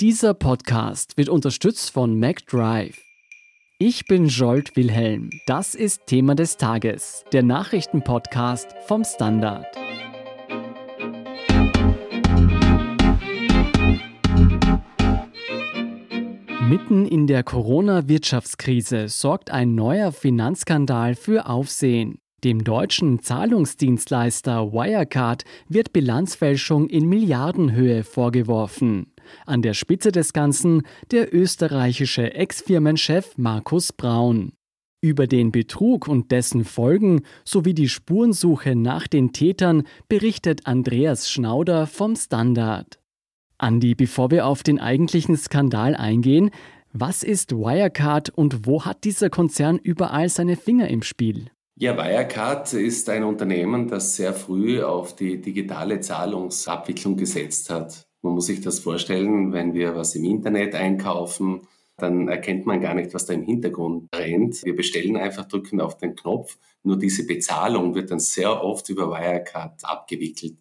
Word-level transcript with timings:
Dieser 0.00 0.32
Podcast 0.32 1.16
wird 1.16 1.28
unterstützt 1.28 1.90
von 1.90 2.20
MacDrive. 2.20 2.96
Ich 3.80 4.06
bin 4.06 4.28
Jolt 4.28 4.76
Wilhelm. 4.76 5.28
Das 5.48 5.74
ist 5.74 6.06
Thema 6.06 6.36
des 6.36 6.56
Tages, 6.56 7.24
der 7.32 7.42
Nachrichtenpodcast 7.42 8.68
vom 8.86 9.02
Standard. 9.02 9.66
Mitten 16.68 17.04
in 17.04 17.26
der 17.26 17.42
Corona-Wirtschaftskrise 17.42 19.08
sorgt 19.08 19.50
ein 19.50 19.74
neuer 19.74 20.12
Finanzskandal 20.12 21.16
für 21.16 21.48
Aufsehen. 21.48 22.20
Dem 22.44 22.62
deutschen 22.62 23.20
Zahlungsdienstleister 23.20 24.72
Wirecard 24.72 25.44
wird 25.68 25.92
Bilanzfälschung 25.92 26.88
in 26.88 27.08
Milliardenhöhe 27.08 28.04
vorgeworfen. 28.04 29.12
An 29.46 29.62
der 29.62 29.74
Spitze 29.74 30.12
des 30.12 30.32
Ganzen 30.32 30.82
der 31.10 31.34
österreichische 31.34 32.34
Ex-Firmenchef 32.34 33.36
Markus 33.36 33.92
Braun. 33.92 34.52
Über 35.00 35.28
den 35.28 35.52
Betrug 35.52 36.08
und 36.08 36.32
dessen 36.32 36.64
Folgen 36.64 37.22
sowie 37.44 37.72
die 37.72 37.88
Spurensuche 37.88 38.74
nach 38.74 39.06
den 39.06 39.32
Tätern 39.32 39.84
berichtet 40.08 40.66
Andreas 40.66 41.30
Schnauder 41.30 41.86
vom 41.86 42.16
Standard. 42.16 42.98
Andi, 43.58 43.94
bevor 43.94 44.30
wir 44.32 44.46
auf 44.46 44.62
den 44.62 44.80
eigentlichen 44.80 45.36
Skandal 45.36 45.94
eingehen, 45.94 46.50
was 46.92 47.22
ist 47.22 47.52
Wirecard 47.52 48.30
und 48.30 48.66
wo 48.66 48.84
hat 48.84 49.04
dieser 49.04 49.30
Konzern 49.30 49.78
überall 49.78 50.28
seine 50.28 50.56
Finger 50.56 50.88
im 50.88 51.02
Spiel? 51.02 51.50
Ja, 51.76 51.96
Wirecard 51.96 52.72
ist 52.72 53.08
ein 53.08 53.22
Unternehmen, 53.22 53.86
das 53.86 54.16
sehr 54.16 54.32
früh 54.32 54.82
auf 54.82 55.14
die 55.14 55.40
digitale 55.40 56.00
Zahlungsabwicklung 56.00 57.16
gesetzt 57.16 57.70
hat. 57.70 58.07
Man 58.22 58.34
muss 58.34 58.46
sich 58.46 58.60
das 58.60 58.80
vorstellen, 58.80 59.52
wenn 59.52 59.74
wir 59.74 59.94
was 59.94 60.14
im 60.14 60.24
Internet 60.24 60.74
einkaufen, 60.74 61.62
dann 61.96 62.28
erkennt 62.28 62.66
man 62.66 62.80
gar 62.80 62.94
nicht, 62.94 63.12
was 63.14 63.26
da 63.26 63.32
im 63.32 63.42
Hintergrund 63.42 64.08
rennt. 64.14 64.64
Wir 64.64 64.76
bestellen 64.76 65.16
einfach, 65.16 65.46
drücken 65.46 65.80
auf 65.80 65.98
den 65.98 66.14
Knopf. 66.14 66.58
Nur 66.82 66.96
diese 66.96 67.26
Bezahlung 67.26 67.94
wird 67.94 68.10
dann 68.10 68.20
sehr 68.20 68.62
oft 68.62 68.88
über 68.88 69.10
Wirecard 69.10 69.84
abgewickelt 69.84 70.58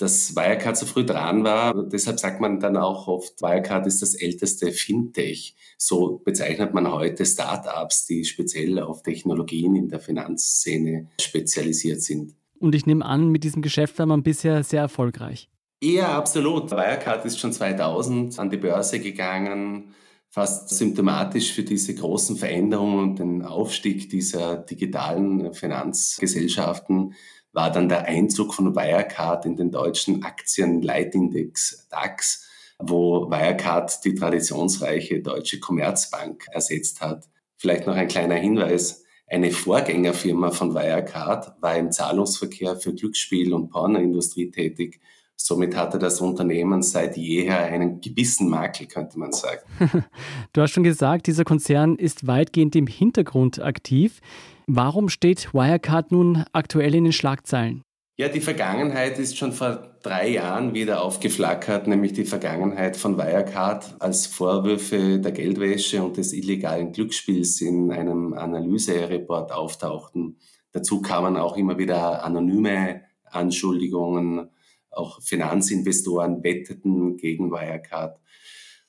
dass 0.00 0.34
Wirecard 0.34 0.76
so 0.76 0.86
früh 0.86 1.04
dran 1.04 1.44
war. 1.44 1.74
Deshalb 1.86 2.18
sagt 2.18 2.40
man 2.40 2.58
dann 2.58 2.76
auch 2.76 3.06
oft, 3.06 3.42
Wirecard 3.42 3.86
ist 3.86 4.00
das 4.00 4.14
älteste 4.14 4.72
Fintech. 4.72 5.54
So 5.76 6.20
bezeichnet 6.24 6.72
man 6.74 6.90
heute 6.90 7.26
Startups, 7.26 8.06
die 8.06 8.24
speziell 8.24 8.78
auf 8.78 9.02
Technologien 9.02 9.76
in 9.76 9.88
der 9.88 10.00
Finanzszene 10.00 11.08
spezialisiert 11.20 12.02
sind. 12.02 12.34
Und 12.58 12.74
ich 12.74 12.86
nehme 12.86 13.04
an, 13.04 13.28
mit 13.28 13.44
diesem 13.44 13.62
Geschäft 13.62 13.98
war 13.98 14.06
man 14.06 14.22
bisher 14.22 14.62
sehr 14.62 14.80
erfolgreich. 14.80 15.49
Ja, 15.82 16.18
absolut. 16.18 16.70
Wirecard 16.70 17.24
ist 17.24 17.38
schon 17.38 17.52
2000 17.52 18.38
an 18.38 18.50
die 18.50 18.58
Börse 18.58 19.00
gegangen, 19.00 19.94
fast 20.28 20.68
symptomatisch 20.68 21.52
für 21.52 21.62
diese 21.62 21.94
großen 21.94 22.36
Veränderungen 22.36 22.98
und 22.98 23.18
den 23.18 23.42
Aufstieg 23.42 24.10
dieser 24.10 24.58
digitalen 24.58 25.54
Finanzgesellschaften 25.54 27.14
war 27.52 27.72
dann 27.72 27.88
der 27.88 28.04
Einzug 28.04 28.54
von 28.54 28.76
Wirecard 28.76 29.46
in 29.46 29.56
den 29.56 29.70
deutschen 29.70 30.22
Aktienleitindex 30.22 31.88
DAX, 31.90 32.46
wo 32.78 33.30
Wirecard 33.30 34.04
die 34.04 34.14
traditionsreiche 34.14 35.20
Deutsche 35.20 35.60
Commerzbank 35.60 36.46
ersetzt 36.52 37.00
hat. 37.00 37.28
Vielleicht 37.56 37.86
noch 37.86 37.96
ein 37.96 38.08
kleiner 38.08 38.36
Hinweis. 38.36 39.04
Eine 39.26 39.50
Vorgängerfirma 39.50 40.50
von 40.50 40.74
Wirecard 40.74 41.54
war 41.60 41.76
im 41.76 41.90
Zahlungsverkehr 41.90 42.76
für 42.76 42.92
Glücksspiel- 42.92 43.54
und 43.54 43.70
Pornoindustrie 43.70 44.50
tätig. 44.50 45.00
Somit 45.42 45.74
hatte 45.74 45.98
das 45.98 46.20
Unternehmen 46.20 46.82
seit 46.82 47.16
jeher 47.16 47.60
einen 47.60 48.02
gewissen 48.02 48.50
Makel, 48.50 48.86
könnte 48.86 49.18
man 49.18 49.32
sagen. 49.32 49.62
du 50.52 50.60
hast 50.60 50.72
schon 50.72 50.84
gesagt, 50.84 51.26
dieser 51.26 51.44
Konzern 51.44 51.96
ist 51.96 52.26
weitgehend 52.26 52.76
im 52.76 52.86
Hintergrund 52.86 53.60
aktiv. 53.60 54.20
Warum 54.66 55.08
steht 55.08 55.54
Wirecard 55.54 56.12
nun 56.12 56.44
aktuell 56.52 56.94
in 56.94 57.04
den 57.04 57.14
Schlagzeilen? 57.14 57.82
Ja, 58.18 58.28
die 58.28 58.42
Vergangenheit 58.42 59.18
ist 59.18 59.38
schon 59.38 59.52
vor 59.52 59.96
drei 60.02 60.28
Jahren 60.28 60.74
wieder 60.74 61.02
aufgeflackert, 61.02 61.86
nämlich 61.86 62.12
die 62.12 62.26
Vergangenheit 62.26 62.98
von 62.98 63.16
Wirecard, 63.16 63.96
als 63.98 64.26
Vorwürfe 64.26 65.20
der 65.20 65.32
Geldwäsche 65.32 66.02
und 66.02 66.18
des 66.18 66.34
illegalen 66.34 66.92
Glücksspiels 66.92 67.62
in 67.62 67.90
einem 67.90 68.34
Analysereport 68.34 69.52
auftauchten. 69.52 70.36
Dazu 70.72 71.00
kamen 71.00 71.38
auch 71.38 71.56
immer 71.56 71.78
wieder 71.78 72.22
anonyme 72.22 73.00
Anschuldigungen, 73.24 74.50
auch 74.90 75.22
Finanzinvestoren 75.22 76.42
wetteten 76.42 77.16
gegen 77.16 77.50
Wirecard. 77.50 78.18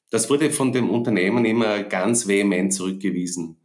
Das 0.09 0.29
wurde 0.29 0.51
von 0.51 0.73
dem 0.73 0.89
Unternehmen 0.89 1.45
immer 1.45 1.84
ganz 1.84 2.28
vehement 2.28 2.73
zurückgewiesen. 2.73 3.57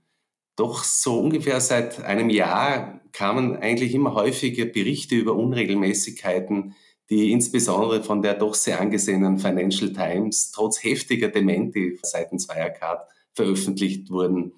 Doch 0.56 0.84
so 0.84 1.18
ungefähr 1.18 1.60
seit 1.60 2.02
einem 2.02 2.30
Jahr 2.30 3.00
kamen 3.12 3.56
eigentlich 3.56 3.94
immer 3.94 4.14
häufiger 4.14 4.64
Berichte 4.64 5.16
über 5.16 5.34
Unregelmäßigkeiten, 5.34 6.74
die 7.10 7.30
insbesondere 7.30 8.02
von 8.02 8.22
der 8.22 8.34
doch 8.34 8.54
sehr 8.54 8.80
angesehenen 8.80 9.38
Financial 9.38 9.92
Times 9.92 10.50
trotz 10.52 10.82
heftiger 10.82 11.28
Dementi 11.28 11.98
seitens 12.02 12.48
Wirecard 12.48 13.08
veröffentlicht 13.34 14.10
wurden. 14.10 14.54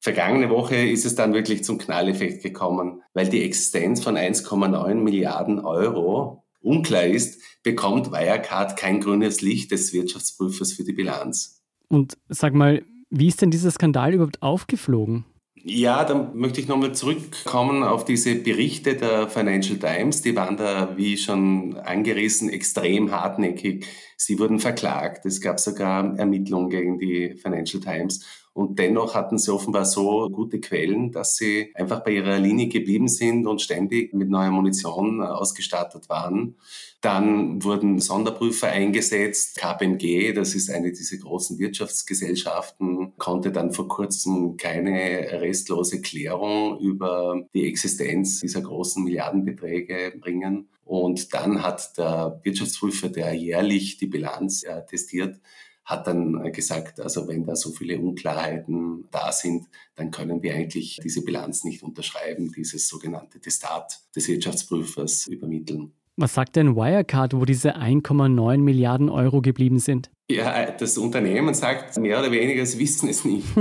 Vergangene 0.00 0.50
Woche 0.50 0.76
ist 0.76 1.04
es 1.06 1.14
dann 1.14 1.32
wirklich 1.32 1.64
zum 1.64 1.78
Knalleffekt 1.78 2.42
gekommen, 2.42 3.02
weil 3.14 3.28
die 3.28 3.42
Existenz 3.42 4.02
von 4.02 4.16
1,9 4.16 4.94
Milliarden 4.94 5.60
Euro 5.60 6.44
unklar 6.66 7.04
ist, 7.04 7.40
bekommt 7.62 8.12
Wirecard 8.12 8.76
kein 8.76 9.00
grünes 9.00 9.40
Licht 9.40 9.70
des 9.70 9.92
Wirtschaftsprüfers 9.92 10.72
für 10.72 10.84
die 10.84 10.92
Bilanz. 10.92 11.62
Und 11.88 12.18
sag 12.28 12.54
mal, 12.54 12.84
wie 13.10 13.28
ist 13.28 13.40
denn 13.40 13.50
dieser 13.50 13.70
Skandal 13.70 14.14
überhaupt 14.14 14.42
aufgeflogen? 14.42 15.24
Ja, 15.68 16.04
dann 16.04 16.36
möchte 16.36 16.60
ich 16.60 16.68
nochmal 16.68 16.94
zurückkommen 16.94 17.82
auf 17.82 18.04
diese 18.04 18.36
Berichte 18.36 18.94
der 18.94 19.28
Financial 19.28 19.76
Times. 19.78 20.22
Die 20.22 20.36
waren 20.36 20.56
da, 20.56 20.96
wie 20.96 21.16
schon 21.16 21.76
angerissen, 21.78 22.50
extrem 22.50 23.10
hartnäckig. 23.10 23.84
Sie 24.16 24.38
wurden 24.38 24.60
verklagt. 24.60 25.26
Es 25.26 25.40
gab 25.40 25.58
sogar 25.58 26.16
Ermittlungen 26.18 26.70
gegen 26.70 26.98
die 27.00 27.34
Financial 27.34 27.82
Times. 27.82 28.24
Und 28.56 28.78
dennoch 28.78 29.14
hatten 29.14 29.36
sie 29.36 29.52
offenbar 29.52 29.84
so 29.84 30.30
gute 30.30 30.60
Quellen, 30.60 31.12
dass 31.12 31.36
sie 31.36 31.72
einfach 31.74 32.02
bei 32.02 32.12
ihrer 32.12 32.38
Linie 32.38 32.68
geblieben 32.68 33.06
sind 33.06 33.46
und 33.46 33.60
ständig 33.60 34.14
mit 34.14 34.30
neuer 34.30 34.50
Munition 34.50 35.20
ausgestattet 35.20 36.08
waren. 36.08 36.56
Dann 37.02 37.62
wurden 37.62 37.98
Sonderprüfer 37.98 38.68
eingesetzt. 38.68 39.58
KPMG, 39.58 40.32
das 40.32 40.54
ist 40.54 40.70
eine 40.70 40.90
dieser 40.90 41.18
großen 41.18 41.58
Wirtschaftsgesellschaften, 41.58 43.12
konnte 43.18 43.52
dann 43.52 43.74
vor 43.74 43.88
kurzem 43.88 44.56
keine 44.56 45.28
restlose 45.42 46.00
Klärung 46.00 46.80
über 46.80 47.42
die 47.52 47.68
Existenz 47.68 48.40
dieser 48.40 48.62
großen 48.62 49.04
Milliardenbeträge 49.04 50.14
bringen. 50.18 50.70
Und 50.86 51.34
dann 51.34 51.62
hat 51.62 51.98
der 51.98 52.40
Wirtschaftsprüfer, 52.42 53.10
der 53.10 53.34
jährlich 53.34 53.98
die 53.98 54.06
Bilanz 54.06 54.64
testiert, 54.88 55.40
hat 55.86 56.06
dann 56.08 56.52
gesagt, 56.52 57.00
also 57.00 57.28
wenn 57.28 57.46
da 57.46 57.54
so 57.54 57.70
viele 57.70 57.98
Unklarheiten 57.98 59.06
da 59.12 59.30
sind, 59.30 59.66
dann 59.94 60.10
können 60.10 60.42
wir 60.42 60.54
eigentlich 60.54 60.98
diese 61.02 61.22
Bilanz 61.22 61.62
nicht 61.64 61.82
unterschreiben, 61.82 62.52
dieses 62.52 62.88
sogenannte 62.88 63.40
Testat 63.40 64.00
des 64.14 64.28
Wirtschaftsprüfers 64.28 65.28
übermitteln. 65.28 65.92
Was 66.16 66.34
sagt 66.34 66.56
denn 66.56 66.74
Wirecard, 66.74 67.34
wo 67.34 67.44
diese 67.44 67.76
1,9 67.76 68.58
Milliarden 68.58 69.08
Euro 69.10 69.42
geblieben 69.42 69.78
sind? 69.78 70.10
Ja, 70.28 70.72
das 70.72 70.98
Unternehmen 70.98 71.54
sagt 71.54 71.96
mehr 71.98 72.18
oder 72.18 72.32
weniger, 72.32 72.66
sie 72.66 72.78
wissen 72.78 73.08
es 73.08 73.24
nicht. 73.24 73.46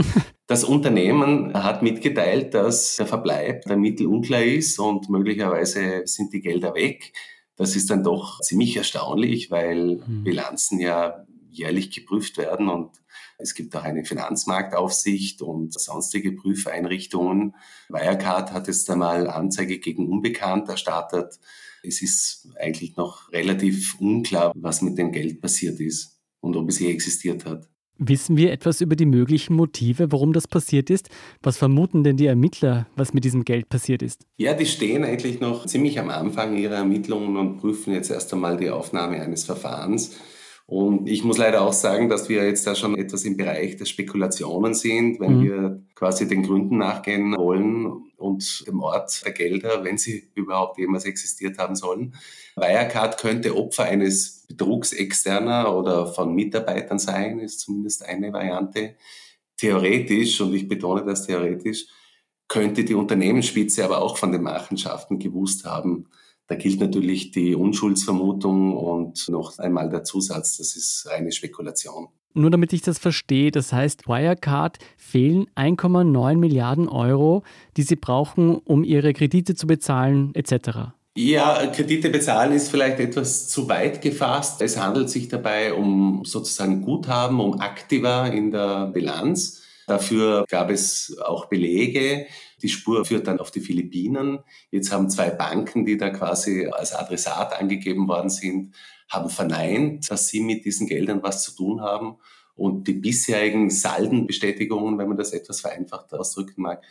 Das 0.47 0.63
Unternehmen 0.63 1.55
hat 1.55 1.81
mitgeteilt, 1.81 2.53
dass 2.53 2.97
der 2.97 3.07
Verbleib 3.07 3.63
der 3.63 3.77
Mittel 3.77 4.05
unklar 4.05 4.43
ist 4.43 4.77
und 4.77 5.09
möglicherweise 5.09 6.03
sind 6.05 6.33
die 6.33 6.41
Gelder 6.41 6.75
weg. 6.75 7.13
Das 7.55 7.75
ist 7.75 7.89
dann 7.89 8.03
doch 8.03 8.41
ziemlich 8.41 8.77
erstaunlich, 8.77 9.49
weil 9.49 10.03
hm. 10.05 10.23
Bilanzen 10.23 10.79
ja 10.79 11.25
jährlich 11.57 11.91
geprüft 11.91 12.37
werden 12.37 12.69
und 12.69 12.91
es 13.37 13.53
gibt 13.53 13.75
auch 13.75 13.83
eine 13.83 14.05
Finanzmarktaufsicht 14.05 15.41
und 15.41 15.73
sonstige 15.73 16.31
Prüfeinrichtungen. 16.31 17.55
Wirecard 17.89 18.51
hat 18.51 18.67
jetzt 18.67 18.89
einmal 18.89 19.29
Anzeige 19.29 19.79
gegen 19.79 20.07
Unbekannt 20.09 20.69
erstattet. 20.69 21.39
Es 21.83 22.01
ist 22.01 22.47
eigentlich 22.59 22.95
noch 22.95 23.31
relativ 23.31 23.99
unklar, 23.99 24.51
was 24.55 24.81
mit 24.81 24.97
dem 24.97 25.11
Geld 25.11 25.41
passiert 25.41 25.79
ist 25.79 26.19
und 26.39 26.55
ob 26.55 26.69
es 26.69 26.79
je 26.79 26.91
existiert 26.91 27.45
hat. 27.45 27.69
Wissen 27.97 28.35
wir 28.35 28.51
etwas 28.51 28.81
über 28.81 28.97
die 28.97 29.05
möglichen 29.05 29.55
Motive, 29.55 30.11
warum 30.11 30.33
das 30.33 30.49
passiert 30.49 30.89
ist? 30.89 31.07
Was 31.41 31.55
vermuten 31.55 32.03
denn 32.03 32.17
die 32.17 32.25
Ermittler, 32.25 32.87
was 32.97 33.13
mit 33.13 33.23
diesem 33.23 33.45
Geld 33.45 33.69
passiert 33.69 34.01
ist? 34.01 34.25
Ja, 34.35 34.53
die 34.53 34.65
stehen 34.65 35.05
eigentlich 35.05 35.39
noch 35.39 35.65
ziemlich 35.65 35.97
am 35.97 36.09
Anfang 36.09 36.57
ihrer 36.57 36.75
Ermittlungen 36.75 37.37
und 37.37 37.57
prüfen 37.57 37.93
jetzt 37.93 38.11
erst 38.11 38.33
einmal 38.33 38.57
die 38.57 38.69
Aufnahme 38.69 39.21
eines 39.21 39.45
Verfahrens. 39.45 40.17
Und 40.67 41.07
ich 41.07 41.23
muss 41.23 41.37
leider 41.37 41.61
auch 41.61 41.73
sagen, 41.73 42.09
dass 42.09 42.27
wir 42.27 42.43
jetzt 42.43 42.65
da 42.65 42.73
schon 42.73 42.97
etwas 42.97 43.23
im 43.23 43.37
Bereich 43.37 43.77
der 43.77 43.85
Spekulationen 43.85 44.73
sind, 44.73 45.19
wenn 45.19 45.37
mhm. 45.37 45.43
wir 45.43 45.83
quasi 45.93 46.27
den 46.27 46.41
Gründen 46.41 46.79
nachgehen 46.79 47.37
wollen 47.37 48.11
und 48.17 48.65
dem 48.67 48.79
Ort 48.81 49.23
der 49.23 49.33
Gelder, 49.33 49.83
wenn 49.83 49.99
sie 49.99 50.31
überhaupt 50.33 50.79
jemals 50.79 51.05
existiert 51.05 51.59
haben 51.59 51.75
sollen. 51.75 52.15
Wirecard 52.55 53.19
könnte 53.19 53.55
Opfer 53.55 53.83
eines 53.83 54.45
Betrugs 54.47 54.91
externer 54.91 55.75
oder 55.75 56.07
von 56.07 56.33
Mitarbeitern 56.33 56.97
sein, 56.97 57.39
ist 57.39 57.59
zumindest 57.59 58.03
eine 58.03 58.33
Variante. 58.33 58.95
Theoretisch, 59.57 60.41
und 60.41 60.53
ich 60.55 60.67
betone 60.67 61.05
das 61.05 61.27
theoretisch, 61.27 61.85
könnte 62.47 62.83
die 62.83 62.95
Unternehmensspitze 62.95 63.85
aber 63.85 64.01
auch 64.01 64.17
von 64.17 64.31
den 64.31 64.41
Machenschaften 64.41 65.19
gewusst 65.19 65.65
haben. 65.65 66.07
Da 66.47 66.55
gilt 66.55 66.79
natürlich 66.79 67.31
die 67.31 67.55
Unschuldsvermutung 67.55 68.77
und 68.77 69.27
noch 69.29 69.57
einmal 69.57 69.89
der 69.89 70.03
Zusatz, 70.03 70.57
das 70.57 70.75
ist 70.75 71.07
reine 71.09 71.31
Spekulation. 71.31 72.09
Nur 72.37 72.51
damit 72.51 72.73
ich 72.73 72.81
das 72.81 72.99
verstehe, 72.99 73.49
das 73.49 73.71
heißt, 73.71 74.07
Wirecard 74.07 74.77
fehlen 74.97 75.47
1,9 75.55 76.35
Milliarden 76.35 76.89
Euro, 76.89 77.43
die 77.77 77.83
sie 77.83 77.95
brauchen, 77.95 78.57
um 78.57 78.83
ihre 78.83 79.13
Kredite 79.13 79.55
zu 79.55 79.67
bezahlen 79.67 80.35
etc. 80.35 80.91
Ja, 81.17 81.65
Kredite 81.67 82.09
bezahlen 82.09 82.51
ist 82.51 82.69
vielleicht 82.69 82.99
etwas 82.99 83.47
zu 83.47 83.69
weit 83.69 84.01
gefasst. 84.01 84.61
Es 84.61 84.77
handelt 84.77 85.09
sich 85.09 85.29
dabei 85.29 85.73
um 85.73 86.25
sozusagen 86.25 86.81
Guthaben, 86.81 87.39
um 87.39 87.61
Aktiva 87.61 88.27
in 88.27 88.51
der 88.51 88.87
Bilanz. 88.87 89.64
Dafür 89.87 90.45
gab 90.49 90.69
es 90.69 91.17
auch 91.23 91.45
Belege. 91.45 92.27
Die 92.61 92.69
Spur 92.69 93.05
führt 93.05 93.27
dann 93.27 93.39
auf 93.39 93.51
die 93.51 93.59
Philippinen. 93.59 94.39
Jetzt 94.71 94.91
haben 94.91 95.09
zwei 95.09 95.29
Banken, 95.29 95.85
die 95.85 95.97
da 95.97 96.09
quasi 96.09 96.67
als 96.67 96.93
Adressat 96.93 97.59
angegeben 97.59 98.07
worden 98.07 98.29
sind, 98.29 98.75
haben 99.09 99.29
verneint, 99.29 100.09
dass 100.09 100.29
sie 100.29 100.39
mit 100.39 100.65
diesen 100.65 100.87
Geldern 100.87 101.21
was 101.21 101.43
zu 101.43 101.55
tun 101.55 101.81
haben. 101.81 102.17
Und 102.55 102.87
die 102.87 102.93
bisherigen 102.93 103.69
Saldenbestätigungen, 103.69 104.97
wenn 104.97 105.09
man 105.09 105.17
das 105.17 105.33
etwas 105.33 105.59
vereinfacht 105.59 106.13
ausdrücken 106.13 106.61
mag, 106.61 106.81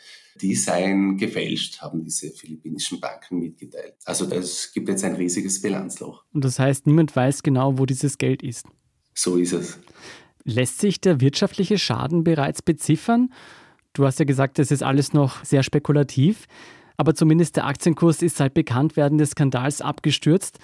die 0.41 0.55
seien 0.55 1.17
gefälscht, 1.17 1.81
haben 1.81 2.05
diese 2.05 2.31
philippinischen 2.31 3.01
Banken 3.01 3.39
mitgeteilt. 3.39 3.95
Also 4.05 4.31
es 4.31 4.73
gibt 4.73 4.89
jetzt 4.89 5.05
ein 5.05 5.15
riesiges 5.15 5.63
Bilanzloch. 5.63 6.25
Und 6.35 6.45
das 6.45 6.59
heißt, 6.59 6.87
niemand 6.87 7.17
weiß 7.17 7.43
genau, 7.43 7.79
wo 7.79 7.87
dieses 7.87 8.19
Geld 8.19 8.43
ist. 8.43 8.67
So 9.15 9.37
ist 9.37 9.53
es. 9.53 9.79
Lässt 10.45 10.79
sich 10.79 11.01
der 11.01 11.21
wirtschaftliche 11.21 11.79
Schaden 11.79 12.23
bereits 12.23 12.61
beziffern? 12.61 13.33
Du 13.95 14.05
hast 14.05 14.19
ja 14.19 14.27
gesagt, 14.27 14.59
es 14.59 14.71
ist 14.71 14.83
alles 14.83 15.15
noch 15.15 15.45
sehr 15.45 15.63
spekulativ, 15.63 16.47
aber 16.97 17.15
zumindest 17.15 17.57
der 17.57 17.67
Aktienkurs 17.67 18.21
ist 18.23 18.37
seit 18.37 18.53
Bekanntwerden 18.53 19.19
des 19.19 19.31
Skandals 19.31 19.81
abgestürzt. 19.81 20.59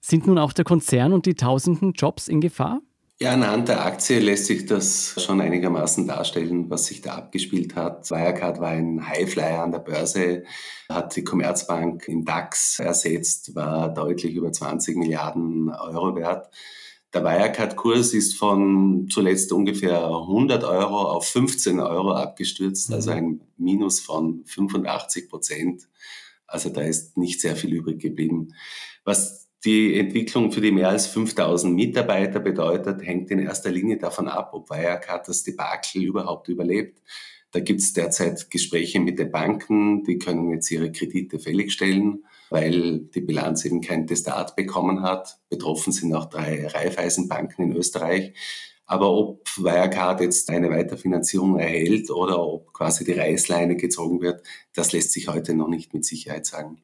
Sind 0.00 0.26
nun 0.26 0.38
auch 0.38 0.52
der 0.52 0.66
Konzern 0.66 1.14
und 1.14 1.24
die 1.24 1.34
tausenden 1.34 1.92
Jobs 1.92 2.28
in 2.28 2.42
Gefahr? 2.42 2.80
Ja, 3.20 3.32
anhand 3.32 3.68
der 3.68 3.86
Aktie 3.86 4.18
lässt 4.18 4.46
sich 4.46 4.66
das 4.66 5.14
schon 5.24 5.40
einigermaßen 5.40 6.06
darstellen, 6.06 6.68
was 6.68 6.86
sich 6.86 7.00
da 7.00 7.14
abgespielt 7.14 7.76
hat. 7.76 8.10
Wirecard 8.10 8.60
war 8.60 8.70
ein 8.70 9.08
Highflyer 9.08 9.62
an 9.62 9.70
der 9.70 9.78
Börse, 9.78 10.42
hat 10.88 11.14
die 11.14 11.22
Commerzbank 11.22 12.08
im 12.08 12.24
DAX 12.24 12.80
ersetzt, 12.80 13.54
war 13.54 13.94
deutlich 13.94 14.34
über 14.34 14.50
20 14.50 14.96
Milliarden 14.96 15.70
Euro 15.70 16.16
wert. 16.16 16.50
Der 17.14 17.22
Wirecard-Kurs 17.22 18.12
ist 18.12 18.36
von 18.36 19.08
zuletzt 19.08 19.52
ungefähr 19.52 20.04
100 20.04 20.64
Euro 20.64 21.02
auf 21.02 21.28
15 21.28 21.78
Euro 21.78 22.12
abgestürzt, 22.12 22.92
also 22.92 23.12
mhm. 23.12 23.16
ein 23.16 23.40
Minus 23.56 24.00
von 24.00 24.44
85 24.44 25.28
Prozent. 25.28 25.88
Also 26.48 26.70
da 26.70 26.80
ist 26.80 27.16
nicht 27.16 27.40
sehr 27.40 27.54
viel 27.54 27.72
übrig 27.72 28.00
geblieben. 28.00 28.54
Was 29.04 29.48
die 29.64 29.96
Entwicklung 29.96 30.50
für 30.50 30.60
die 30.60 30.72
mehr 30.72 30.88
als 30.88 31.06
5000 31.06 31.72
Mitarbeiter 31.72 32.40
bedeutet, 32.40 33.02
hängt 33.02 33.30
in 33.30 33.38
erster 33.38 33.70
Linie 33.70 33.96
davon 33.96 34.26
ab, 34.26 34.50
ob 34.52 34.68
Wirecard 34.68 35.28
das 35.28 35.44
Debakel 35.44 36.02
überhaupt 36.02 36.48
überlebt. 36.48 37.00
Da 37.52 37.60
gibt 37.60 37.80
es 37.80 37.92
derzeit 37.92 38.50
Gespräche 38.50 38.98
mit 38.98 39.20
den 39.20 39.30
Banken, 39.30 40.02
die 40.02 40.18
können 40.18 40.50
jetzt 40.50 40.68
ihre 40.72 40.90
Kredite 40.90 41.38
fälligstellen 41.38 42.24
weil 42.54 43.00
die 43.00 43.20
Bilanz 43.20 43.64
eben 43.64 43.80
kein 43.80 44.06
Testat 44.06 44.54
bekommen 44.54 45.02
hat. 45.02 45.40
Betroffen 45.50 45.92
sind 45.92 46.14
auch 46.14 46.26
drei 46.26 46.68
Raiffeisenbanken 46.68 47.64
in 47.64 47.76
Österreich. 47.76 48.32
Aber 48.86 49.10
ob 49.10 49.48
Wirecard 49.56 50.20
jetzt 50.20 50.48
eine 50.50 50.70
Weiterfinanzierung 50.70 51.58
erhält 51.58 52.12
oder 52.12 52.40
ob 52.40 52.72
quasi 52.72 53.04
die 53.04 53.12
Reißleine 53.12 53.74
gezogen 53.74 54.20
wird, 54.20 54.46
das 54.72 54.92
lässt 54.92 55.10
sich 55.10 55.26
heute 55.26 55.54
noch 55.54 55.66
nicht 55.66 55.94
mit 55.94 56.04
Sicherheit 56.04 56.46
sagen. 56.46 56.80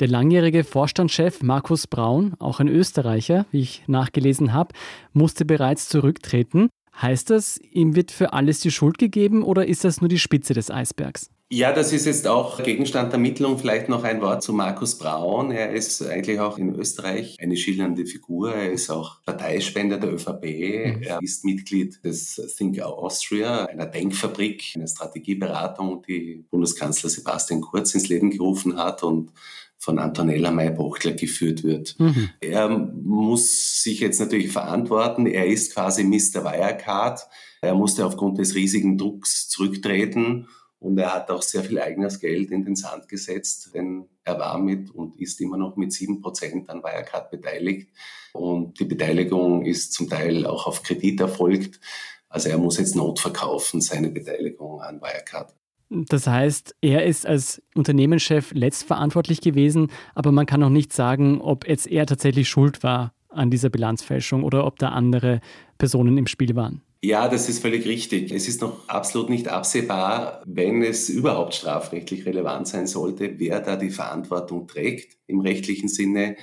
Der 0.00 0.08
langjährige 0.08 0.64
Vorstandschef 0.64 1.42
Markus 1.42 1.86
Braun, 1.86 2.34
auch 2.38 2.60
ein 2.60 2.68
Österreicher, 2.68 3.46
wie 3.52 3.62
ich 3.62 3.84
nachgelesen 3.86 4.52
habe, 4.52 4.74
musste 5.14 5.46
bereits 5.46 5.88
zurücktreten. 5.88 6.68
Heißt 7.00 7.30
das, 7.30 7.58
ihm 7.58 7.96
wird 7.96 8.10
für 8.10 8.34
alles 8.34 8.60
die 8.60 8.70
Schuld 8.70 8.98
gegeben 8.98 9.42
oder 9.42 9.66
ist 9.66 9.84
das 9.84 10.02
nur 10.02 10.08
die 10.08 10.18
Spitze 10.18 10.52
des 10.52 10.70
Eisbergs? 10.70 11.30
Ja, 11.48 11.72
das 11.72 11.92
ist 11.92 12.06
jetzt 12.06 12.26
auch 12.26 12.60
Gegenstand 12.60 13.12
der 13.12 13.18
Ermittlung. 13.18 13.56
Vielleicht 13.56 13.88
noch 13.88 14.02
ein 14.02 14.20
Wort 14.20 14.42
zu 14.42 14.52
Markus 14.52 14.98
Braun. 14.98 15.52
Er 15.52 15.70
ist 15.70 16.02
eigentlich 16.04 16.40
auch 16.40 16.58
in 16.58 16.74
Österreich 16.74 17.36
eine 17.40 17.56
schillernde 17.56 18.04
Figur. 18.04 18.52
Er 18.52 18.72
ist 18.72 18.90
auch 18.90 19.22
Parteispender 19.22 19.98
der 19.98 20.12
ÖVP. 20.12 20.42
Mhm. 20.42 21.02
Er 21.02 21.22
ist 21.22 21.44
Mitglied 21.44 22.02
des 22.02 22.34
Think 22.56 22.80
Austria, 22.80 23.66
einer 23.66 23.86
Denkfabrik, 23.86 24.72
einer 24.74 24.88
Strategieberatung, 24.88 26.02
die 26.08 26.44
Bundeskanzler 26.50 27.10
Sebastian 27.10 27.60
Kurz 27.60 27.94
ins 27.94 28.08
Leben 28.08 28.30
gerufen 28.30 28.76
hat 28.76 29.04
und 29.04 29.30
von 29.78 30.00
Antonella 30.00 30.50
May-Bochtler 30.50 31.12
geführt 31.12 31.62
wird. 31.62 31.94
Mhm. 32.00 32.30
Er 32.40 32.68
muss 32.68 33.84
sich 33.84 34.00
jetzt 34.00 34.18
natürlich 34.18 34.50
verantworten. 34.50 35.26
Er 35.26 35.46
ist 35.46 35.74
quasi 35.74 36.02
Mr. 36.02 36.42
Wirecard. 36.42 37.20
Er 37.60 37.76
musste 37.76 38.04
aufgrund 38.04 38.38
des 38.38 38.56
riesigen 38.56 38.98
Drucks 38.98 39.48
zurücktreten 39.48 40.48
und 40.78 40.98
er 40.98 41.14
hat 41.14 41.30
auch 41.30 41.42
sehr 41.42 41.64
viel 41.64 41.80
eigenes 41.80 42.20
Geld 42.20 42.50
in 42.50 42.64
den 42.64 42.76
Sand 42.76 43.08
gesetzt, 43.08 43.70
denn 43.74 44.06
er 44.24 44.38
war 44.38 44.58
mit 44.58 44.90
und 44.90 45.18
ist 45.20 45.40
immer 45.40 45.56
noch 45.56 45.76
mit 45.76 45.92
sieben 45.92 46.20
Prozent 46.20 46.68
an 46.68 46.82
Wirecard 46.82 47.30
beteiligt. 47.30 47.90
Und 48.32 48.78
die 48.78 48.84
Beteiligung 48.84 49.64
ist 49.64 49.92
zum 49.92 50.08
Teil 50.08 50.46
auch 50.46 50.66
auf 50.66 50.82
Kredit 50.82 51.20
erfolgt. 51.20 51.80
Also 52.28 52.50
er 52.50 52.58
muss 52.58 52.78
jetzt 52.78 52.94
notverkaufen, 52.94 53.80
seine 53.80 54.10
Beteiligung 54.10 54.82
an 54.82 55.00
Wirecard. 55.00 55.54
Das 55.88 56.26
heißt, 56.26 56.74
er 56.80 57.06
ist 57.06 57.26
als 57.26 57.62
Unternehmenschef 57.74 58.52
letztverantwortlich 58.52 59.40
gewesen, 59.40 59.88
aber 60.14 60.32
man 60.32 60.46
kann 60.46 60.62
auch 60.62 60.68
nicht 60.68 60.92
sagen, 60.92 61.40
ob 61.40 61.66
jetzt 61.66 61.86
er 61.86 62.06
tatsächlich 62.06 62.48
schuld 62.48 62.82
war 62.82 63.14
an 63.28 63.50
dieser 63.50 63.70
Bilanzfälschung 63.70 64.42
oder 64.42 64.66
ob 64.66 64.78
da 64.78 64.88
andere 64.88 65.40
Personen 65.78 66.18
im 66.18 66.26
Spiel 66.26 66.56
waren. 66.56 66.82
Ja, 67.02 67.28
das 67.28 67.48
ist 67.48 67.60
völlig 67.60 67.86
richtig. 67.86 68.32
Es 68.32 68.48
ist 68.48 68.62
noch 68.62 68.88
absolut 68.88 69.28
nicht 69.30 69.48
absehbar, 69.48 70.42
wenn 70.46 70.82
es 70.82 71.08
überhaupt 71.08 71.54
strafrechtlich 71.54 72.26
relevant 72.26 72.66
sein 72.68 72.86
sollte, 72.86 73.38
wer 73.38 73.60
da 73.60 73.76
die 73.76 73.90
Verantwortung 73.90 74.66
trägt. 74.66 75.16
Im 75.26 75.40
rechtlichen 75.40 75.88
Sinne 75.88 76.36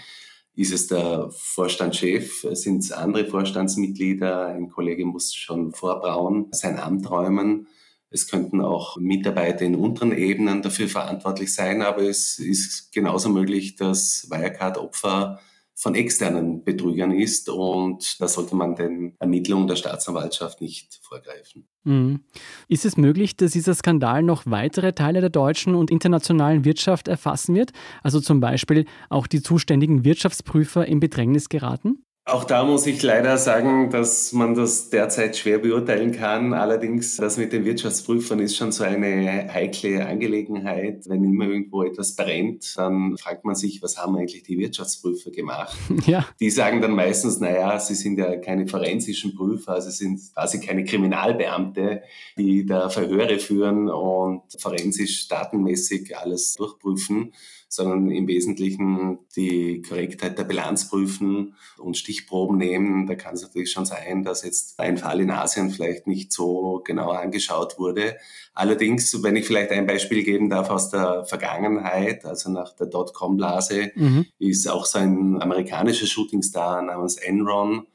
ist 0.55 0.71
es 0.71 0.87
der 0.87 1.29
Vorstandschef, 1.31 2.45
sind 2.51 2.83
es 2.83 2.91
andere 2.91 3.25
Vorstandsmitglieder, 3.25 4.47
ein 4.47 4.69
Kollege 4.69 5.05
muss 5.05 5.33
schon 5.33 5.73
vorbrauen, 5.73 6.47
sein 6.51 6.79
Amt 6.79 7.09
räumen. 7.09 7.67
Es 8.11 8.27
könnten 8.27 8.61
auch 8.61 8.97
Mitarbeiter 8.97 9.65
in 9.65 9.75
unteren 9.75 10.15
Ebenen 10.15 10.61
dafür 10.61 10.87
verantwortlich 10.87 11.53
sein, 11.53 11.81
aber 11.81 12.03
es 12.03 12.37
ist 12.37 12.91
genauso 12.93 13.29
möglich, 13.29 13.75
dass 13.75 14.27
Wirecard-Opfer 14.29 15.39
von 15.75 15.95
externen 15.95 16.63
Betrügern 16.63 17.11
ist 17.11 17.49
und 17.49 18.19
da 18.19 18.27
sollte 18.27 18.55
man 18.55 18.75
den 18.75 19.15
Ermittlungen 19.19 19.67
der 19.67 19.75
Staatsanwaltschaft 19.75 20.61
nicht 20.61 20.99
vorgreifen. 21.01 21.67
Mhm. 21.83 22.21
Ist 22.67 22.85
es 22.85 22.95
möglich, 22.95 23.35
dass 23.35 23.51
dieser 23.51 23.73
Skandal 23.73 24.23
noch 24.23 24.43
weitere 24.45 24.93
Teile 24.93 25.21
der 25.21 25.29
deutschen 25.29 25.75
und 25.75 25.91
internationalen 25.91 26.63
Wirtschaft 26.63 27.07
erfassen 27.07 27.55
wird? 27.55 27.71
Also 28.03 28.19
zum 28.19 28.39
Beispiel 28.39 28.85
auch 29.09 29.27
die 29.27 29.41
zuständigen 29.41 30.05
Wirtschaftsprüfer 30.05 30.85
in 30.85 30.99
Bedrängnis 30.99 31.49
geraten? 31.49 32.02
Auch 32.25 32.45
da 32.45 32.63
muss 32.63 32.87
ich 32.87 33.03
leider 33.03 33.37
sagen, 33.37 33.89
dass 33.89 34.31
man 34.31 34.55
das 34.55 34.89
derzeit 34.89 35.35
schwer 35.35 35.57
beurteilen 35.57 36.13
kann. 36.13 36.53
Allerdings, 36.53 37.17
das 37.17 37.35
mit 37.35 37.51
den 37.51 37.65
Wirtschaftsprüfern 37.65 38.39
ist 38.39 38.55
schon 38.55 38.71
so 38.71 38.85
eine 38.85 39.53
heikle 39.53 40.05
Angelegenheit. 40.05 41.03
Wenn 41.09 41.25
immer 41.25 41.47
irgendwo 41.47 41.83
etwas 41.83 42.15
brennt, 42.15 42.77
dann 42.77 43.17
fragt 43.17 43.43
man 43.43 43.55
sich, 43.55 43.83
was 43.83 43.97
haben 43.97 44.15
eigentlich 44.15 44.43
die 44.43 44.57
Wirtschaftsprüfer 44.57 45.31
gemacht? 45.31 45.77
Ja. 46.05 46.27
Die 46.39 46.49
sagen 46.49 46.81
dann 46.81 46.91
meistens, 46.91 47.39
naja, 47.39 47.79
sie 47.79 47.95
sind 47.95 48.17
ja 48.17 48.35
keine 48.35 48.67
forensischen 48.67 49.35
Prüfer, 49.35 49.73
also 49.73 49.89
sind 49.89 50.19
quasi 50.33 50.59
keine 50.59 50.83
Kriminalbeamte, 50.83 52.03
die 52.37 52.65
da 52.65 52.89
Verhöre 52.89 53.39
führen 53.39 53.89
und 53.89 54.41
forensisch 54.59 55.27
datenmäßig 55.29 56.17
alles 56.17 56.55
durchprüfen 56.55 57.31
sondern 57.73 58.11
im 58.11 58.27
Wesentlichen 58.27 59.19
die 59.35 59.81
Korrektheit 59.81 60.37
der 60.37 60.43
Bilanz 60.43 60.89
prüfen 60.89 61.55
und 61.77 61.97
Stichproben 61.97 62.57
nehmen. 62.57 63.07
Da 63.07 63.15
kann 63.15 63.33
es 63.33 63.41
natürlich 63.41 63.71
schon 63.71 63.85
sein, 63.85 64.23
dass 64.23 64.43
jetzt 64.43 64.79
ein 64.79 64.97
Fall 64.97 65.21
in 65.21 65.31
Asien 65.31 65.71
vielleicht 65.71 66.05
nicht 66.07 66.31
so 66.31 66.81
genau 66.85 67.11
angeschaut 67.11 67.79
wurde. 67.79 68.17
Allerdings, 68.53 69.23
wenn 69.23 69.35
ich 69.35 69.45
vielleicht 69.45 69.71
ein 69.71 69.87
Beispiel 69.87 70.23
geben 70.23 70.49
darf 70.49 70.69
aus 70.69 70.89
der 70.91 71.25
Vergangenheit, 71.25 72.25
also 72.25 72.51
nach 72.51 72.75
der 72.75 72.87
Dotcom-Blase, 72.87 73.91
mhm. 73.95 74.25
ist 74.37 74.69
auch 74.69 74.85
so 74.85 74.99
ein 74.99 75.41
amerikanischer 75.41 76.05
Shootingstar 76.05 76.81
namens 76.81 77.17
Enron 77.17 77.87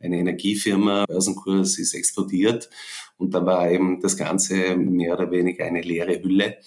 eine 0.00 0.18
Energiefirma, 0.18 1.06
Börsenkurs 1.06 1.78
ist 1.78 1.94
explodiert 1.94 2.68
und 3.16 3.34
da 3.34 3.44
war 3.46 3.70
eben 3.70 4.00
das 4.00 4.16
Ganze 4.16 4.76
mehr 4.76 5.14
oder 5.14 5.30
weniger 5.30 5.64
eine 5.64 5.80
leere 5.80 6.22
Hülle. 6.22 6.58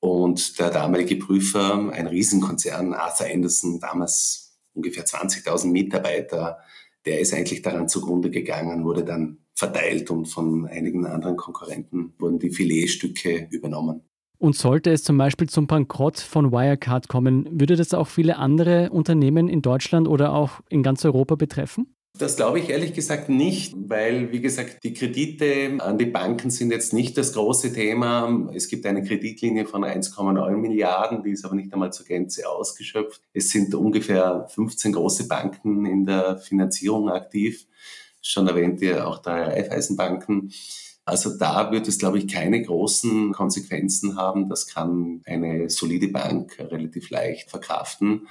Und 0.00 0.58
der 0.58 0.70
damalige 0.70 1.16
Prüfer, 1.16 1.90
ein 1.92 2.06
Riesenkonzern, 2.06 2.92
Arthur 2.92 3.26
Anderson, 3.32 3.80
damals 3.80 4.58
ungefähr 4.74 5.04
20.000 5.04 5.68
Mitarbeiter, 5.68 6.58
der 7.06 7.20
ist 7.20 7.32
eigentlich 7.32 7.62
daran 7.62 7.88
zugrunde 7.88 8.30
gegangen, 8.30 8.84
wurde 8.84 9.04
dann 9.04 9.38
verteilt 9.54 10.10
und 10.10 10.26
von 10.26 10.66
einigen 10.66 11.06
anderen 11.06 11.36
Konkurrenten 11.36 12.12
wurden 12.18 12.38
die 12.38 12.50
Filetstücke 12.50 13.48
übernommen. 13.50 14.02
Und 14.38 14.54
sollte 14.54 14.90
es 14.90 15.02
zum 15.02 15.16
Beispiel 15.16 15.48
zum 15.48 15.66
Bankrott 15.66 16.18
von 16.18 16.52
Wirecard 16.52 17.08
kommen, 17.08 17.48
würde 17.50 17.76
das 17.76 17.94
auch 17.94 18.06
viele 18.06 18.36
andere 18.36 18.90
Unternehmen 18.90 19.48
in 19.48 19.62
Deutschland 19.62 20.08
oder 20.08 20.34
auch 20.34 20.60
in 20.68 20.82
ganz 20.82 21.04
Europa 21.06 21.36
betreffen? 21.36 21.95
Das 22.18 22.36
glaube 22.36 22.60
ich 22.60 22.70
ehrlich 22.70 22.94
gesagt 22.94 23.28
nicht, 23.28 23.74
weil, 23.76 24.32
wie 24.32 24.40
gesagt, 24.40 24.84
die 24.84 24.94
Kredite 24.94 25.76
an 25.80 25.98
die 25.98 26.06
Banken 26.06 26.50
sind 26.50 26.70
jetzt 26.70 26.92
nicht 26.92 27.18
das 27.18 27.32
große 27.32 27.72
Thema. 27.72 28.48
Es 28.54 28.68
gibt 28.68 28.86
eine 28.86 29.02
Kreditlinie 29.02 29.66
von 29.66 29.84
1,9 29.84 30.56
Milliarden, 30.56 31.22
die 31.22 31.30
ist 31.30 31.44
aber 31.44 31.54
nicht 31.54 31.72
einmal 31.72 31.92
zur 31.92 32.06
Gänze 32.06 32.48
ausgeschöpft. 32.48 33.20
Es 33.34 33.50
sind 33.50 33.74
ungefähr 33.74 34.46
15 34.48 34.92
große 34.92 35.28
Banken 35.28 35.84
in 35.84 36.06
der 36.06 36.38
Finanzierung 36.38 37.10
aktiv. 37.10 37.66
Schon 38.22 38.48
erwähnt 38.48 38.80
ihr 38.80 39.06
auch 39.06 39.18
drei 39.18 39.42
Raiffeisenbanken. 39.44 40.52
Also 41.04 41.36
da 41.38 41.70
wird 41.70 41.86
es, 41.86 41.98
glaube 41.98 42.18
ich, 42.18 42.26
keine 42.26 42.62
großen 42.62 43.32
Konsequenzen 43.32 44.16
haben. 44.16 44.48
Das 44.48 44.66
kann 44.66 45.22
eine 45.24 45.70
solide 45.70 46.08
Bank 46.08 46.58
relativ 46.58 47.10
leicht 47.10 47.50
verkraften. 47.50 48.26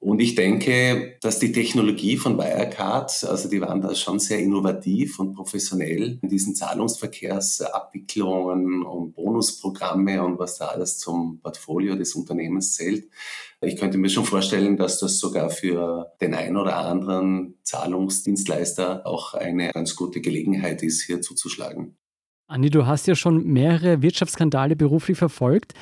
Und 0.00 0.20
ich 0.20 0.36
denke, 0.36 1.16
dass 1.20 1.40
die 1.40 1.50
Technologie 1.50 2.16
von 2.16 2.38
Wirecard, 2.38 3.24
also 3.24 3.50
die 3.50 3.60
waren 3.60 3.80
da 3.80 3.96
schon 3.96 4.20
sehr 4.20 4.38
innovativ 4.38 5.18
und 5.18 5.34
professionell 5.34 6.20
in 6.22 6.28
diesen 6.28 6.54
Zahlungsverkehrsabwicklungen 6.54 8.84
und 8.84 9.14
Bonusprogramme 9.14 10.22
und 10.22 10.38
was 10.38 10.58
da 10.58 10.66
alles 10.66 10.98
zum 10.98 11.40
Portfolio 11.40 11.96
des 11.96 12.14
Unternehmens 12.14 12.74
zählt. 12.74 13.08
Ich 13.60 13.76
könnte 13.76 13.98
mir 13.98 14.08
schon 14.08 14.24
vorstellen, 14.24 14.76
dass 14.76 15.00
das 15.00 15.18
sogar 15.18 15.50
für 15.50 16.12
den 16.20 16.32
einen 16.34 16.56
oder 16.56 16.76
anderen 16.76 17.58
Zahlungsdienstleister 17.64 19.04
auch 19.04 19.34
eine 19.34 19.72
ganz 19.72 19.96
gute 19.96 20.20
Gelegenheit 20.20 20.84
ist, 20.84 21.02
hier 21.02 21.22
zuzuschlagen. 21.22 21.96
Andi, 22.46 22.70
du 22.70 22.86
hast 22.86 23.08
ja 23.08 23.16
schon 23.16 23.44
mehrere 23.44 24.00
Wirtschaftsskandale 24.00 24.76
beruflich 24.76 25.18
verfolgt. 25.18 25.74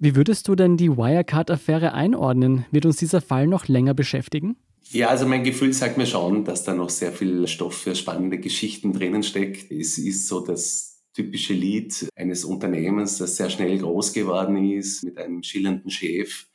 Wie 0.00 0.14
würdest 0.14 0.46
du 0.46 0.54
denn 0.54 0.76
die 0.76 0.96
Wirecard-Affäre 0.96 1.92
einordnen? 1.92 2.64
Wird 2.70 2.86
uns 2.86 2.98
dieser 2.98 3.20
Fall 3.20 3.48
noch 3.48 3.66
länger 3.66 3.94
beschäftigen? 3.94 4.56
Ja, 4.90 5.08
also 5.08 5.26
mein 5.26 5.42
Gefühl 5.42 5.72
sagt 5.72 5.98
mir 5.98 6.06
schon, 6.06 6.44
dass 6.44 6.62
da 6.62 6.72
noch 6.72 6.88
sehr 6.88 7.10
viel 7.10 7.48
Stoff 7.48 7.74
für 7.74 7.96
spannende 7.96 8.38
Geschichten 8.38 8.92
drinnen 8.92 9.24
steckt. 9.24 9.72
Es 9.72 9.98
ist 9.98 10.28
so 10.28 10.38
das 10.38 11.02
typische 11.14 11.52
Lied 11.52 12.08
eines 12.14 12.44
Unternehmens, 12.44 13.18
das 13.18 13.36
sehr 13.36 13.50
schnell 13.50 13.76
groß 13.76 14.12
geworden 14.12 14.56
ist, 14.70 15.02
mit 15.02 15.18
einem 15.18 15.42
schillernden 15.42 15.90
Chef, 15.90 16.46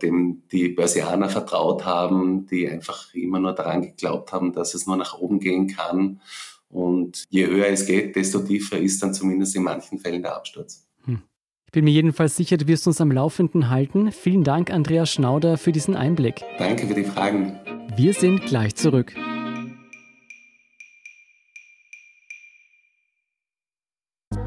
dem 0.00 0.44
die 0.52 0.68
Börsianer 0.68 1.28
vertraut 1.28 1.84
haben, 1.84 2.46
die 2.46 2.68
einfach 2.68 3.12
immer 3.14 3.40
nur 3.40 3.52
daran 3.52 3.82
geglaubt 3.82 4.30
haben, 4.30 4.52
dass 4.52 4.74
es 4.74 4.86
nur 4.86 4.96
nach 4.96 5.18
oben 5.18 5.40
gehen 5.40 5.66
kann. 5.66 6.20
Und 6.68 7.24
je 7.30 7.48
höher 7.48 7.66
es 7.66 7.84
geht, 7.84 8.14
desto 8.14 8.38
tiefer 8.38 8.78
ist 8.78 9.02
dann 9.02 9.12
zumindest 9.12 9.56
in 9.56 9.64
manchen 9.64 9.98
Fällen 9.98 10.22
der 10.22 10.36
Absturz. 10.36 10.86
Ich 11.04 11.14
bin 11.72 11.84
mir 11.84 11.90
jedenfalls 11.90 12.36
sicher, 12.36 12.58
du 12.58 12.66
wirst 12.68 12.86
uns 12.86 13.00
am 13.00 13.10
Laufenden 13.10 13.70
halten. 13.70 14.12
Vielen 14.12 14.44
Dank, 14.44 14.70
Andreas 14.70 15.10
Schnauder, 15.10 15.56
für 15.56 15.72
diesen 15.72 15.96
Einblick. 15.96 16.42
Danke 16.58 16.86
für 16.86 16.94
die 16.94 17.04
Fragen. 17.04 17.58
Wir 17.96 18.12
sind 18.14 18.44
gleich 18.44 18.74
zurück. 18.74 19.14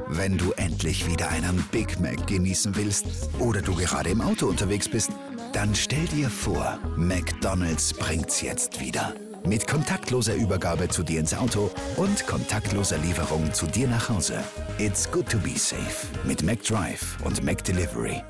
Wenn 0.07 0.37
du 0.37 0.51
endlich 0.53 1.09
wieder 1.09 1.29
einen 1.29 1.63
Big 1.71 1.99
Mac 1.99 2.25
genießen 2.27 2.75
willst 2.75 3.29
oder 3.39 3.61
du 3.61 3.75
gerade 3.75 4.09
im 4.09 4.21
Auto 4.21 4.47
unterwegs 4.47 4.87
bist, 4.87 5.11
dann 5.51 5.75
stell 5.75 6.05
dir 6.05 6.29
vor, 6.29 6.79
McDonald's 6.95 7.93
bringt's 7.93 8.41
jetzt 8.41 8.79
wieder. 8.79 9.13
Mit 9.47 9.67
kontaktloser 9.67 10.33
Übergabe 10.33 10.87
zu 10.87 11.03
dir 11.03 11.19
ins 11.19 11.35
Auto 11.35 11.69
und 11.97 12.25
kontaktloser 12.25 12.97
Lieferung 12.97 13.53
zu 13.53 13.67
dir 13.67 13.87
nach 13.87 14.09
Hause. 14.09 14.39
It's 14.79 15.09
good 15.11 15.29
to 15.29 15.37
be 15.37 15.51
safe 15.55 16.07
mit 16.23 16.41
McDrive 16.41 17.17
und 17.23 17.43
McDelivery. 17.43 18.23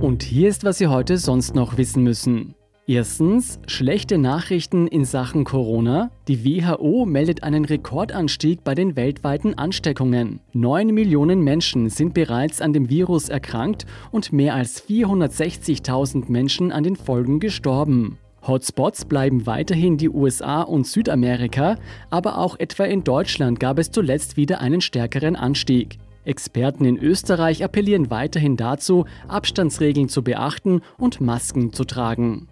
Und 0.00 0.22
hier 0.22 0.48
ist, 0.48 0.62
was 0.62 0.78
Sie 0.78 0.86
heute 0.86 1.18
sonst 1.18 1.56
noch 1.56 1.76
wissen 1.76 2.04
müssen. 2.04 2.54
Erstens, 2.86 3.58
schlechte 3.66 4.18
Nachrichten 4.18 4.86
in 4.86 5.04
Sachen 5.04 5.44
Corona. 5.44 6.10
Die 6.28 6.44
WHO 6.44 7.04
meldet 7.04 7.42
einen 7.42 7.64
Rekordanstieg 7.64 8.62
bei 8.62 8.74
den 8.76 8.94
weltweiten 8.94 9.54
Ansteckungen. 9.58 10.40
9 10.52 10.88
Millionen 10.88 11.42
Menschen 11.42 11.90
sind 11.90 12.14
bereits 12.14 12.60
an 12.60 12.72
dem 12.72 12.88
Virus 12.88 13.28
erkrankt 13.28 13.86
und 14.12 14.32
mehr 14.32 14.54
als 14.54 14.82
460.000 14.84 16.30
Menschen 16.30 16.70
an 16.70 16.84
den 16.84 16.96
Folgen 16.96 17.40
gestorben. 17.40 18.18
Hotspots 18.46 19.04
bleiben 19.04 19.46
weiterhin 19.46 19.96
die 19.96 20.08
USA 20.08 20.62
und 20.62 20.86
Südamerika, 20.86 21.76
aber 22.10 22.38
auch 22.38 22.58
etwa 22.58 22.84
in 22.84 23.04
Deutschland 23.04 23.60
gab 23.60 23.78
es 23.78 23.90
zuletzt 23.90 24.36
wieder 24.36 24.60
einen 24.60 24.80
stärkeren 24.80 25.36
Anstieg. 25.36 25.98
Experten 26.24 26.84
in 26.84 26.96
Österreich 26.98 27.64
appellieren 27.64 28.10
weiterhin 28.10 28.56
dazu, 28.56 29.06
Abstandsregeln 29.28 30.08
zu 30.08 30.22
beachten 30.22 30.80
und 30.98 31.20
Masken 31.20 31.72
zu 31.72 31.84
tragen. 31.84 32.48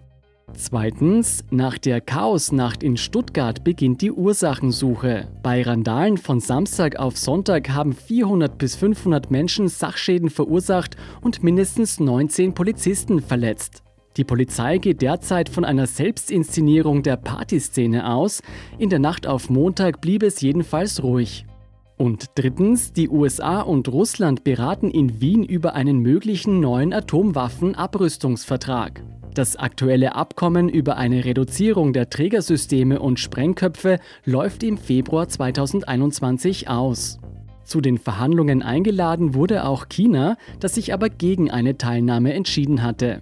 Zweitens, 0.53 1.45
nach 1.49 1.77
der 1.77 2.01
Chaosnacht 2.01 2.83
in 2.83 2.97
Stuttgart 2.97 3.63
beginnt 3.63 4.01
die 4.01 4.11
Ursachensuche. 4.11 5.27
Bei 5.41 5.61
Randalen 5.61 6.17
von 6.17 6.41
Samstag 6.41 6.97
auf 6.97 7.17
Sonntag 7.17 7.69
haben 7.69 7.93
400 7.93 8.57
bis 8.57 8.75
500 8.75 9.31
Menschen 9.31 9.69
Sachschäden 9.69 10.29
verursacht 10.29 10.97
und 11.21 11.41
mindestens 11.41 11.99
19 12.01 12.53
Polizisten 12.53 13.21
verletzt. 13.21 13.83
Die 14.17 14.25
Polizei 14.25 14.77
geht 14.77 15.01
derzeit 15.01 15.47
von 15.47 15.63
einer 15.63 15.87
Selbstinszenierung 15.87 17.01
der 17.01 17.15
Partyszene 17.15 18.09
aus. 18.09 18.41
In 18.77 18.89
der 18.89 18.99
Nacht 18.99 19.25
auf 19.25 19.49
Montag 19.49 20.01
blieb 20.01 20.23
es 20.23 20.41
jedenfalls 20.41 21.01
ruhig. 21.01 21.45
Und 21.97 22.25
drittens, 22.35 22.91
die 22.93 23.09
USA 23.09 23.61
und 23.61 23.87
Russland 23.87 24.43
beraten 24.43 24.91
in 24.91 25.21
Wien 25.21 25.43
über 25.43 25.75
einen 25.75 25.99
möglichen 25.99 26.59
neuen 26.59 26.91
Atomwaffenabrüstungsvertrag. 26.93 29.01
Das 29.33 29.55
aktuelle 29.55 30.15
Abkommen 30.15 30.67
über 30.67 30.97
eine 30.97 31.23
Reduzierung 31.23 31.93
der 31.93 32.09
Trägersysteme 32.09 32.99
und 32.99 33.17
Sprengköpfe 33.17 33.99
läuft 34.25 34.61
im 34.63 34.77
Februar 34.77 35.29
2021 35.29 36.67
aus. 36.67 37.17
Zu 37.63 37.79
den 37.79 37.97
Verhandlungen 37.97 38.61
eingeladen 38.61 39.33
wurde 39.33 39.63
auch 39.63 39.87
China, 39.87 40.35
das 40.59 40.75
sich 40.75 40.93
aber 40.93 41.07
gegen 41.07 41.49
eine 41.49 41.77
Teilnahme 41.77 42.33
entschieden 42.33 42.83
hatte. 42.83 43.21